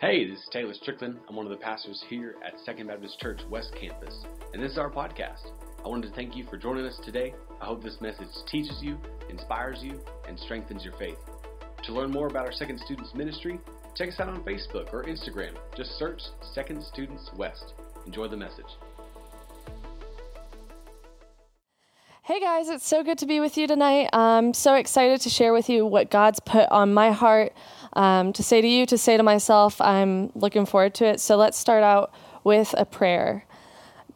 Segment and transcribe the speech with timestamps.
[0.00, 1.18] Hey, this is Taylor Strickland.
[1.28, 4.78] I'm one of the pastors here at Second Baptist Church West Campus, and this is
[4.78, 5.50] our podcast.
[5.84, 7.34] I wanted to thank you for joining us today.
[7.60, 8.96] I hope this message teaches you,
[9.28, 11.18] inspires you, and strengthens your faith.
[11.82, 13.60] To learn more about our Second Students Ministry,
[13.94, 15.54] check us out on Facebook or Instagram.
[15.76, 16.22] Just search
[16.54, 17.74] Second Students West.
[18.06, 18.78] Enjoy the message.
[22.22, 24.08] Hey guys, it's so good to be with you tonight.
[24.12, 27.52] I'm so excited to share with you what God's put on my heart
[27.94, 29.80] um, to say to you, to say to myself.
[29.80, 31.20] I'm looking forward to it.
[31.20, 32.12] So let's start out
[32.44, 33.44] with a prayer.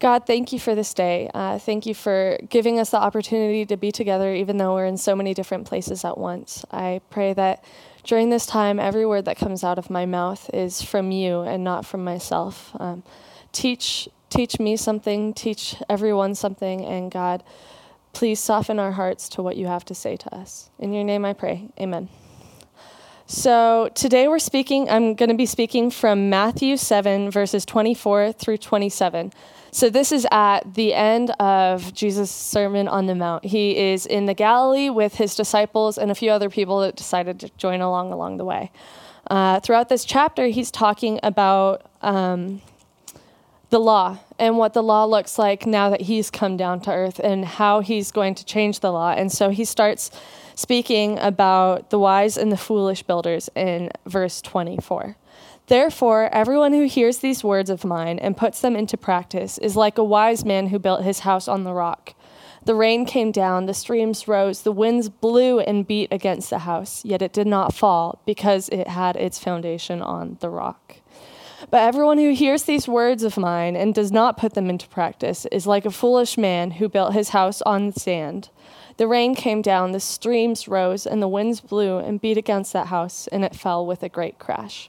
[0.01, 1.31] God, thank you for this day.
[1.33, 4.97] Uh, thank you for giving us the opportunity to be together, even though we're in
[4.97, 6.65] so many different places at once.
[6.71, 7.65] I pray that
[8.03, 11.65] during this time, every word that comes out of my mouth is from you and
[11.65, 12.71] not from myself.
[12.79, 13.03] Um,
[13.53, 17.43] teach, teach me something, teach everyone something, and God,
[18.13, 20.71] please soften our hearts to what you have to say to us.
[20.79, 21.71] In your name I pray.
[21.81, 22.09] Amen.
[23.27, 28.59] So today we're speaking, I'm going to be speaking from Matthew 7, verses 24 through
[28.59, 29.33] 27.
[29.71, 33.47] So this is at the end of Jesus' Sermon on the Mount.
[33.47, 37.41] He is in the Galilee with his disciples and a few other people that decided
[37.41, 38.71] to join along along the way.
[39.31, 42.61] Uh, throughout this chapter, he's talking about um,
[43.71, 47.19] the law and what the law looks like now that he's come down to earth
[47.19, 49.13] and how he's going to change the law.
[49.13, 50.11] And so he starts
[50.55, 55.17] speaking about the wise and the foolish builders in verse 24.
[55.67, 59.97] Therefore, everyone who hears these words of mine and puts them into practice is like
[59.97, 62.15] a wise man who built his house on the rock.
[62.65, 67.05] The rain came down, the streams rose, the winds blew and beat against the house,
[67.05, 70.97] yet it did not fall because it had its foundation on the rock.
[71.71, 75.47] But everyone who hears these words of mine and does not put them into practice
[75.47, 78.51] is like a foolish man who built his house on sand.
[78.97, 82.89] The rain came down, the streams rose, and the winds blew and beat against that
[82.89, 84.89] house, and it fell with a great crash.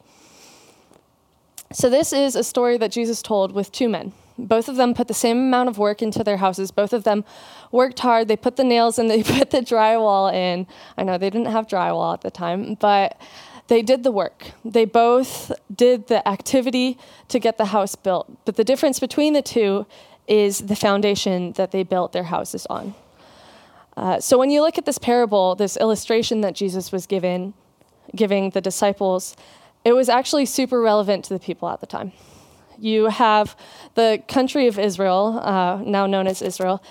[1.72, 4.14] So, this is a story that Jesus told with two men.
[4.38, 6.70] Both of them put the same amount of work into their houses.
[6.70, 7.24] Both of them
[7.72, 8.28] worked hard.
[8.28, 10.68] They put the nails and they put the drywall in.
[10.98, 13.20] I know they didn't have drywall at the time, but
[13.68, 14.52] they did the work.
[14.64, 16.98] They both did the activity
[17.30, 18.46] to get the house built.
[18.46, 19.86] But the difference between the two
[20.28, 22.96] is the foundation that they built their houses on.
[23.98, 27.54] Uh, so when you look at this parable, this illustration that Jesus was given,
[28.16, 29.36] giving the disciples,
[29.84, 32.12] it was actually super relevant to the people at the time.
[32.78, 33.56] You have
[33.94, 36.84] the country of Israel, uh, now known as Israel,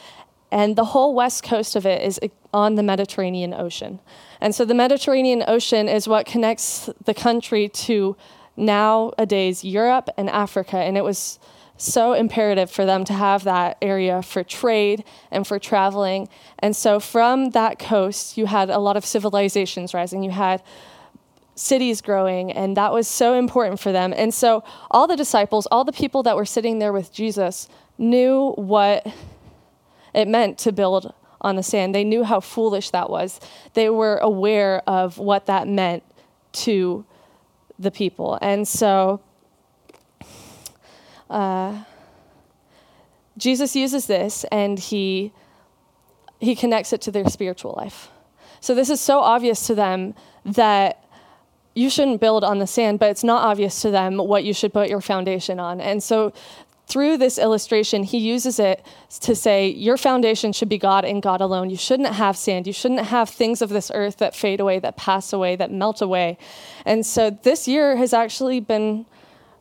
[0.54, 2.20] and the whole west coast of it is
[2.52, 3.98] on the Mediterranean Ocean.
[4.40, 8.16] And so the Mediterranean Ocean is what connects the country to
[8.56, 10.76] nowadays Europe and Africa.
[10.76, 11.40] And it was
[11.76, 16.28] so imperative for them to have that area for trade and for traveling.
[16.60, 20.22] And so from that coast, you had a lot of civilizations rising.
[20.22, 20.62] You had
[21.56, 24.14] cities growing, and that was so important for them.
[24.16, 28.52] And so all the disciples, all the people that were sitting there with Jesus, knew
[28.52, 29.04] what
[30.14, 31.94] it meant to build on the sand.
[31.94, 33.40] They knew how foolish that was.
[33.74, 36.02] They were aware of what that meant
[36.52, 37.04] to
[37.78, 38.38] the people.
[38.40, 39.20] And so
[41.28, 41.84] uh,
[43.36, 45.32] Jesus uses this and he,
[46.40, 48.08] he connects it to their spiritual life.
[48.60, 50.14] So this is so obvious to them
[50.44, 51.04] that
[51.74, 54.72] you shouldn't build on the sand, but it's not obvious to them what you should
[54.72, 55.80] put your foundation on.
[55.80, 56.32] And so
[56.86, 58.84] through this illustration, he uses it
[59.20, 61.70] to say, Your foundation should be God and God alone.
[61.70, 62.66] You shouldn't have sand.
[62.66, 66.02] You shouldn't have things of this earth that fade away, that pass away, that melt
[66.02, 66.36] away.
[66.84, 69.06] And so this year has actually been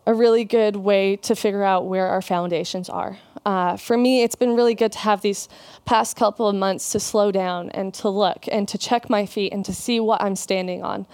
[0.05, 3.17] a really good way to figure out where our foundations are.
[3.45, 5.47] Uh, for me, it's been really good to have these
[5.85, 9.53] past couple of months to slow down and to look and to check my feet
[9.53, 11.05] and to see what I'm standing on.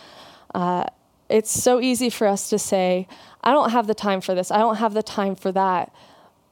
[0.54, 0.86] Uh,
[1.30, 3.08] it's so easy for us to say,
[3.44, 5.94] I don't have the time for this, I don't have the time for that.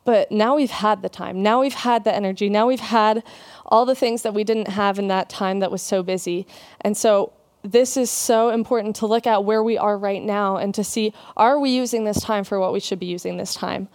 [0.06, 1.44] But now we've had the time.
[1.44, 2.48] Now we've had the energy.
[2.48, 3.24] Now we've had
[3.66, 6.48] all the things that we didn't have in that time that was so busy.
[6.80, 10.74] And so this is so important to look at where we are right now and
[10.76, 13.90] to see are we using this time for what we should be using this time.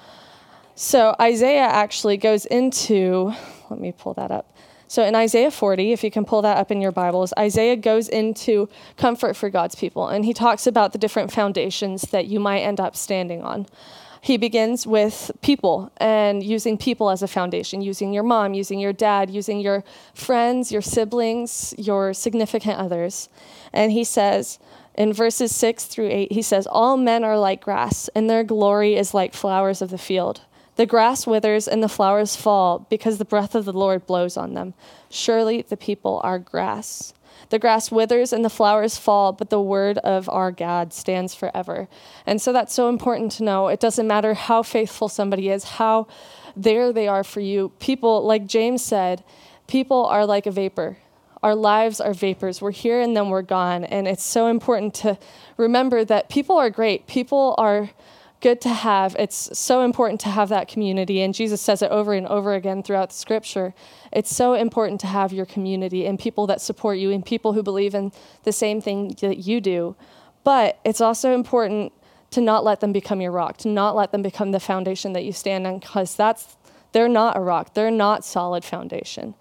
[0.75, 3.33] So Isaiah actually goes into,
[3.71, 4.52] let me pull that up.
[4.93, 8.11] So in Isaiah 40, if you can pull that up in your Bibles, Isaiah goes
[8.11, 8.69] into
[8.99, 12.79] comfort for God's people and he talks about the different foundations that you might end
[12.79, 13.65] up standing on.
[14.21, 18.93] He begins with people and using people as a foundation, using your mom, using your
[18.93, 23.31] dad, using your friends, your siblings, your significant others.
[23.73, 24.59] And he says,
[24.95, 28.95] in verses 6 through 8, he says, All men are like grass, and their glory
[28.95, 30.43] is like flowers of the field.
[30.77, 34.55] The grass withers and the flowers fall because the breath of the Lord blows on
[34.55, 34.75] them.
[35.11, 37.13] Surely the people are grass.
[37.51, 41.89] The grass withers and the flowers fall, but the word of our God stands forever.
[42.25, 43.69] And so that's so important to know.
[43.69, 46.07] It doesn't matter how faithful somebody is, how
[46.57, 47.73] there they are for you.
[47.79, 49.23] People, like James said,
[49.67, 50.97] people are like a vapor.
[51.43, 52.63] Our lives are vapors.
[52.63, 53.85] We're here and then we're gone.
[53.85, 55.19] And it's so important to
[55.57, 57.07] remember that people are great.
[57.07, 57.91] People are
[58.43, 59.17] good to have.
[59.19, 61.23] It's so important to have that community.
[61.23, 63.73] And Jesus says it over and over again throughout the scripture.
[64.13, 67.63] It's so important to have your community and people that support you and people who
[67.63, 68.13] believe in
[68.43, 69.97] the same thing that you do.
[70.45, 71.93] But it's also important
[72.33, 75.25] to not let them become your rock, to not let them become the foundation that
[75.25, 76.57] you stand on, because that's
[76.93, 77.75] they're not a rock.
[77.75, 79.35] They're not solid foundation.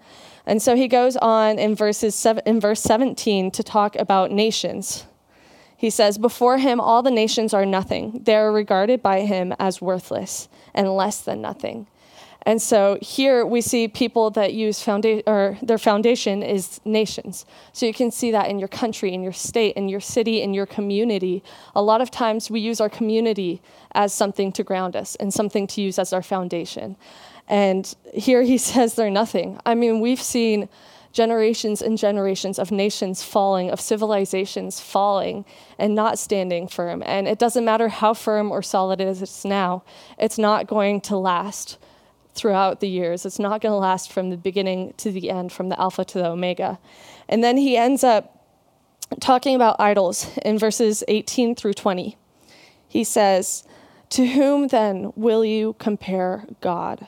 [0.46, 5.04] And so he goes on in verses in verse 17 to talk about nations.
[5.82, 8.20] He says, Before him, all the nations are nothing.
[8.22, 11.88] They are regarded by him as worthless and less than nothing.
[12.42, 17.44] And so here we see people that use foundation, or their foundation is nations.
[17.72, 20.54] So you can see that in your country, in your state, in your city, in
[20.54, 21.42] your community.
[21.74, 25.66] A lot of times we use our community as something to ground us and something
[25.66, 26.94] to use as our foundation.
[27.48, 29.58] And here he says they're nothing.
[29.66, 30.68] I mean, we've seen
[31.12, 35.44] generations and generations of nations falling, of civilizations falling
[35.78, 37.02] and not standing firm.
[37.04, 39.84] And it doesn't matter how firm or solid it is now,
[40.18, 41.78] it's not going to last
[42.34, 43.26] throughout the years.
[43.26, 46.18] It's not going to last from the beginning to the end, from the Alpha to
[46.18, 46.78] the Omega.
[47.28, 48.42] And then he ends up
[49.20, 52.16] talking about idols in verses 18 through 20.
[52.88, 53.64] He says,
[54.10, 57.06] To whom then will you compare God?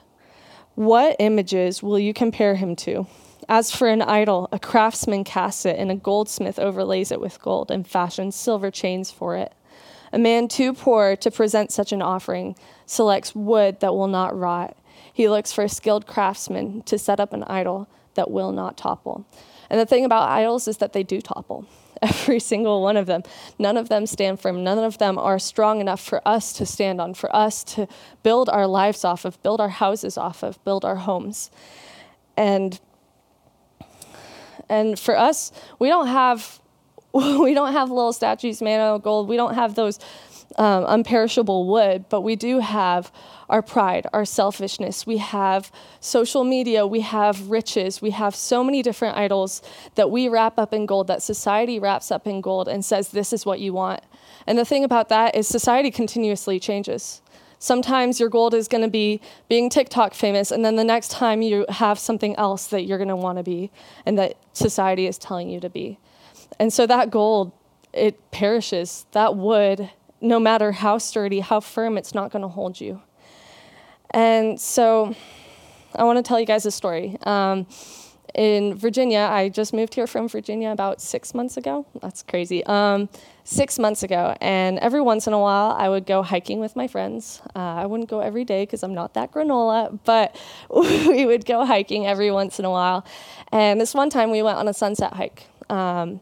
[0.74, 3.06] What images will you compare him to?
[3.48, 7.70] As for an idol, a craftsman casts it, and a goldsmith overlays it with gold
[7.70, 9.52] and fashions silver chains for it.
[10.12, 12.56] A man too poor to present such an offering
[12.86, 14.76] selects wood that will not rot.
[15.12, 19.26] He looks for a skilled craftsman to set up an idol that will not topple.
[19.68, 21.66] And the thing about idols is that they do topple.
[22.02, 23.22] Every single one of them.
[23.58, 24.62] None of them stand firm.
[24.62, 27.88] None of them are strong enough for us to stand on, for us to
[28.22, 31.50] build our lives off of, build our houses off of, build our homes.
[32.36, 32.78] And
[34.68, 36.60] and for us, we don't have
[37.12, 39.28] we don't have little statues made out of gold.
[39.28, 40.00] We don't have those
[40.56, 43.12] um, unperishable wood, but we do have
[43.48, 45.06] our pride, our selfishness.
[45.06, 45.70] We have
[46.00, 49.62] social media, we have riches, we have so many different idols
[49.94, 53.32] that we wrap up in gold, that society wraps up in gold and says, This
[53.32, 54.02] is what you want.
[54.46, 57.22] And the thing about that is, society continuously changes.
[57.64, 61.40] Sometimes your goal is going to be being TikTok famous, and then the next time
[61.40, 63.70] you have something else that you're going to want to be
[64.04, 65.98] and that society is telling you to be.
[66.60, 67.52] And so that gold,
[67.94, 69.06] it perishes.
[69.12, 69.88] That wood,
[70.20, 73.00] no matter how sturdy, how firm, it's not going to hold you.
[74.10, 75.16] And so
[75.94, 77.16] I want to tell you guys a story.
[77.22, 77.66] Um,
[78.34, 81.86] in Virginia, I just moved here from Virginia about six months ago.
[82.00, 82.64] That's crazy.
[82.64, 83.08] Um,
[83.44, 86.88] six months ago, and every once in a while, I would go hiking with my
[86.88, 87.40] friends.
[87.54, 90.36] Uh, I wouldn't go every day because I'm not that granola, but
[90.74, 93.04] we would go hiking every once in a while.
[93.52, 95.46] And this one time, we went on a sunset hike.
[95.70, 96.20] Um,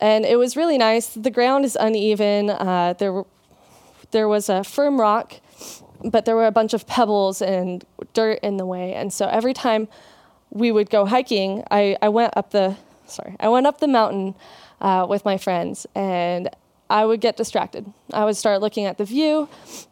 [0.00, 1.08] and it was really nice.
[1.08, 2.50] The ground is uneven.
[2.50, 3.26] Uh, there, were,
[4.10, 5.34] there was a firm rock,
[6.04, 8.94] but there were a bunch of pebbles and dirt in the way.
[8.94, 9.86] And so every time
[10.54, 14.34] we would go hiking, I, I went up the sorry, I went up the mountain
[14.80, 16.48] uh, with my friends, and
[16.88, 17.92] I would get distracted.
[18.12, 19.48] I would start looking at the view.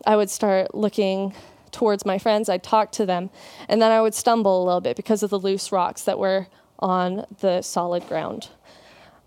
[0.07, 1.35] I would start looking
[1.73, 2.49] towards my friends.
[2.49, 3.31] I'd talk to them,
[3.69, 6.47] and then I would stumble a little bit because of the loose rocks that were
[6.79, 8.49] on the solid ground.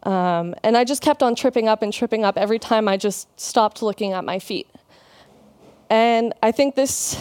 [0.04, 3.28] Um, and I just kept on tripping up and tripping up every time I just
[3.40, 4.70] stopped looking at my feet.
[5.90, 7.18] And I think this,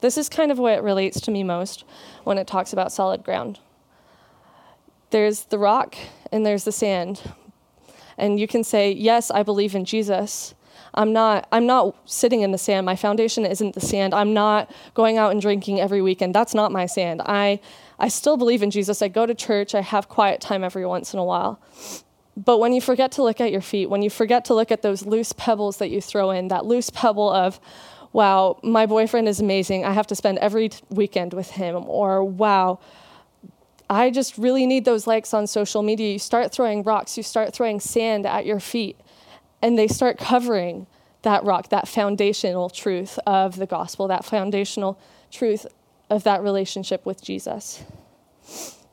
[0.00, 1.84] this is kind of what it relates to me most
[2.24, 3.58] when it talks about solid ground.
[5.10, 5.96] There's the rock
[6.30, 7.22] and there's the sand.
[8.16, 10.54] And you can say, Yes, I believe in Jesus.
[10.94, 12.86] I'm not, I'm not sitting in the sand.
[12.86, 14.14] My foundation isn't the sand.
[14.14, 16.34] I'm not going out and drinking every weekend.
[16.34, 17.22] That's not my sand.
[17.24, 17.60] I,
[17.98, 19.02] I still believe in Jesus.
[19.02, 19.74] I go to church.
[19.74, 21.60] I have quiet time every once in a while.
[22.36, 24.82] But when you forget to look at your feet, when you forget to look at
[24.82, 27.60] those loose pebbles that you throw in, that loose pebble of,
[28.12, 29.84] wow, my boyfriend is amazing.
[29.84, 31.84] I have to spend every weekend with him.
[31.86, 32.80] Or, wow,
[33.90, 36.12] I just really need those likes on social media.
[36.12, 39.00] You start throwing rocks, you start throwing sand at your feet,
[39.62, 40.86] and they start covering
[41.22, 44.98] that rock, that foundational truth of the gospel, that foundational
[45.30, 45.66] truth
[46.10, 47.84] of that relationship with Jesus.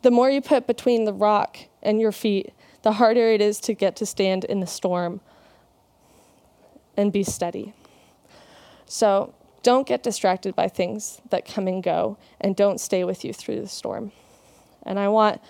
[0.02, 3.74] The more you put between the rock and your feet, the harder it is to
[3.74, 5.22] get to stand in the storm
[6.98, 7.74] and be steady.
[8.86, 13.34] So don't get distracted by things that come and go, and don't stay with you
[13.34, 14.12] through the storm.
[14.84, 15.42] And I want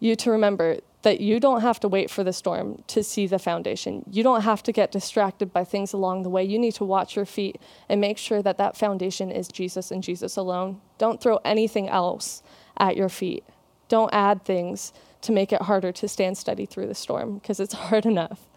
[0.00, 3.38] you to remember that you don't have to wait for the storm to see the
[3.38, 4.04] foundation.
[4.10, 6.42] You don't have to get distracted by things along the way.
[6.42, 10.02] You need to watch your feet and make sure that that foundation is Jesus and
[10.02, 10.80] Jesus alone.
[10.98, 12.42] Don't throw anything else
[12.78, 13.44] at your feet.
[13.88, 17.74] Don't add things to make it harder to stand steady through the storm because it's
[17.84, 18.48] hard enough.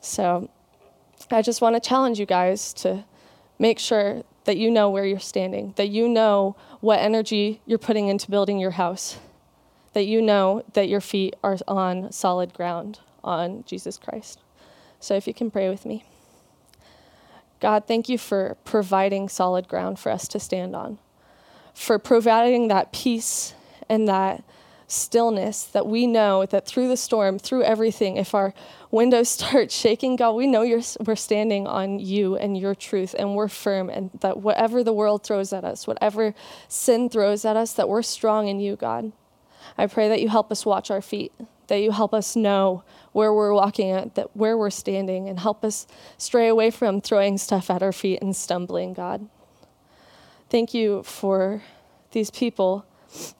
[0.00, 0.50] So
[1.30, 3.04] I just want to challenge you guys to
[3.58, 8.08] make sure that you know where you're standing, that you know what energy you're putting
[8.08, 9.18] into building your house,
[9.92, 14.40] that you know that your feet are on solid ground on Jesus Christ.
[15.00, 16.04] So if you can pray with me.
[17.60, 20.98] God, thank you for providing solid ground for us to stand on,
[21.74, 23.54] for providing that peace
[23.88, 24.44] and that
[24.88, 28.54] stillness that we know that through the storm, through everything, if our
[28.90, 30.62] windows start shaking, God, we know
[31.06, 35.22] we're standing on you and your truth, and we're firm, and that whatever the world
[35.22, 36.34] throws at us, whatever
[36.66, 39.12] sin throws at us, that we're strong in you, God.
[39.76, 41.32] I pray that you help us watch our feet,
[41.68, 45.64] that you help us know where we're walking at, that where we're standing, and help
[45.64, 49.28] us stray away from throwing stuff at our feet and stumbling, God.
[50.48, 51.62] Thank you for
[52.12, 52.86] these people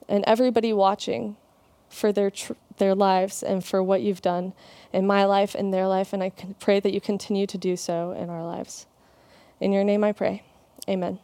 [0.09, 1.37] and everybody watching
[1.89, 4.53] for their tr- their lives and for what you've done
[4.93, 8.13] in my life and their life and I pray that you continue to do so
[8.13, 8.87] in our lives.
[9.61, 10.43] In your name I pray.
[10.89, 11.19] Amen.